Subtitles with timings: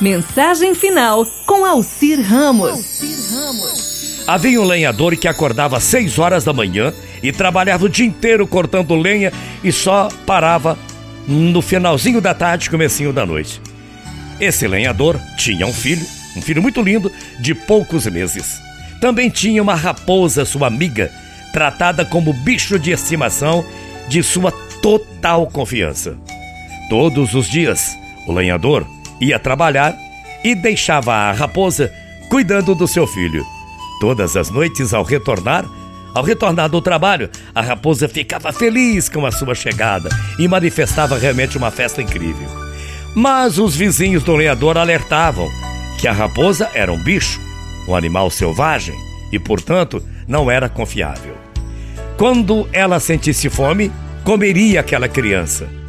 [0.00, 3.02] Mensagem final com Alcir Ramos.
[4.26, 8.46] Havia um lenhador que acordava às 6 horas da manhã e trabalhava o dia inteiro
[8.46, 9.30] cortando lenha
[9.62, 10.78] e só parava
[11.28, 13.60] no finalzinho da tarde, comecinho da noite.
[14.40, 18.58] Esse lenhador tinha um filho, um filho muito lindo, de poucos meses.
[19.02, 21.12] Também tinha uma raposa, sua amiga,
[21.52, 23.66] tratada como bicho de estimação
[24.08, 26.16] de sua total confiança.
[26.88, 28.86] Todos os dias, o lenhador
[29.20, 29.94] ia trabalhar
[30.42, 31.92] e deixava a raposa
[32.28, 33.44] cuidando do seu filho.
[34.00, 35.64] Todas as noites, ao retornar,
[36.14, 41.58] ao retornar do trabalho, a raposa ficava feliz com a sua chegada e manifestava realmente
[41.58, 42.48] uma festa incrível.
[43.14, 45.48] Mas os vizinhos do lenhador alertavam
[46.00, 47.40] que a raposa era um bicho,
[47.86, 48.94] um animal selvagem
[49.32, 51.36] e, portanto, não era confiável.
[52.16, 53.90] Quando ela sentisse fome,
[54.24, 55.79] comeria aquela criança.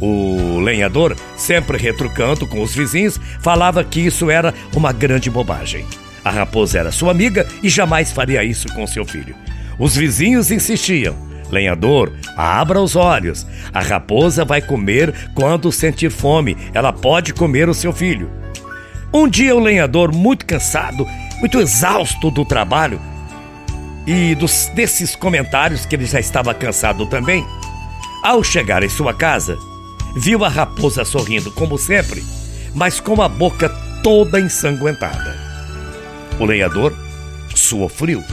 [0.00, 5.84] O lenhador, sempre retrucando com os vizinhos, falava que isso era uma grande bobagem.
[6.24, 9.34] A raposa era sua amiga e jamais faria isso com seu filho.
[9.78, 11.16] Os vizinhos insistiam:
[11.50, 13.46] Lenhador, abra os olhos.
[13.72, 16.56] A raposa vai comer quando sentir fome.
[16.72, 18.30] Ela pode comer o seu filho.
[19.12, 21.06] Um dia, o lenhador, muito cansado,
[21.40, 23.00] muito exausto do trabalho
[24.06, 27.44] e dos, desses comentários que ele já estava cansado também,
[28.22, 29.56] ao chegar em sua casa,
[30.16, 32.24] viu a raposa sorrindo como sempre,
[32.74, 33.68] mas com a boca
[34.02, 35.36] toda ensanguentada.
[36.38, 36.94] O lenhador
[37.54, 38.24] suou frio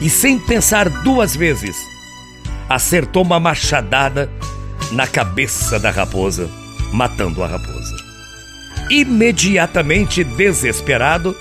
[0.00, 1.76] e, sem pensar duas vezes,
[2.68, 4.30] acertou uma machadada
[4.92, 6.48] na cabeça da raposa,
[6.92, 7.96] matando a raposa.
[8.90, 11.36] Imediatamente desesperado,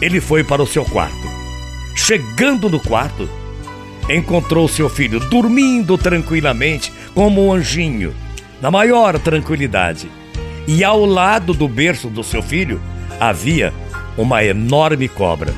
[0.00, 1.26] ele foi para o seu quarto.
[1.94, 3.28] Chegando no quarto,
[4.08, 8.14] encontrou seu filho dormindo tranquilamente como um anjinho,
[8.66, 10.10] na maior tranquilidade.
[10.66, 12.82] E ao lado do berço do seu filho
[13.20, 13.72] havia
[14.18, 15.54] uma enorme cobra.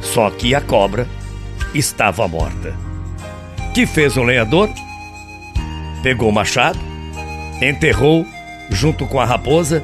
[0.00, 1.06] Só que a cobra
[1.72, 2.74] estava morta.
[3.72, 4.68] Que fez o lenhador?
[6.02, 6.80] Pegou o machado,
[7.62, 8.26] enterrou
[8.70, 9.80] junto com a raposa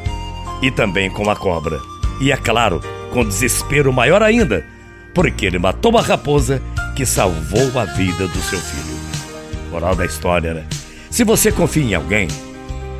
[0.60, 1.78] e também com a cobra.
[2.20, 2.80] E é claro,
[3.12, 4.66] com desespero maior ainda,
[5.14, 6.60] porque ele matou a raposa
[6.96, 8.98] que salvou a vida do seu filho.
[9.70, 10.66] Moral da história, né?
[11.08, 12.26] Se você confia em alguém,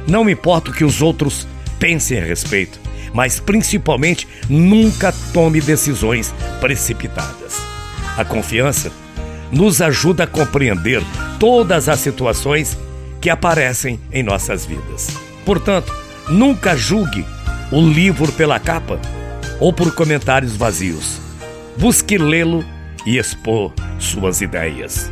[0.06, 1.46] não importa o que os outros
[1.78, 2.78] pensem a respeito,
[3.12, 7.60] mas principalmente nunca tome decisões precipitadas.
[8.16, 8.90] A confiança
[9.50, 11.02] nos ajuda a compreender
[11.38, 12.76] todas as situações
[13.20, 15.16] que aparecem em nossas vidas.
[15.44, 15.92] Portanto,
[16.28, 17.24] nunca julgue
[17.72, 19.00] o livro pela capa
[19.60, 21.20] ou por comentários vazios.
[21.76, 22.64] Busque lê-lo
[23.06, 25.10] e expor suas ideias.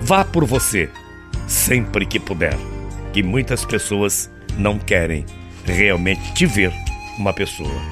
[0.00, 0.90] Vá por você,
[1.46, 2.56] sempre que puder,
[3.18, 5.26] que muitas pessoas não querem
[5.64, 6.72] realmente te ver
[7.18, 7.82] uma pessoa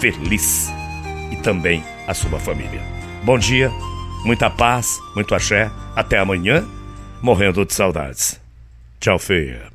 [0.00, 0.68] feliz
[1.32, 2.82] e também a sua família.
[3.24, 3.70] Bom dia,
[4.22, 5.70] muita paz, muito axé.
[5.96, 6.62] Até amanhã,
[7.22, 8.38] morrendo de saudades.
[9.00, 9.70] Tchau, feia.